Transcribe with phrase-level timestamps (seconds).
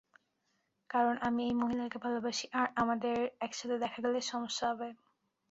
[0.89, 3.15] কারণ আমি এই মহিলাকে ভালোবাসি আর আমাদের
[3.41, 4.87] একসাথে দেখা গেলে সমস্যা হবে।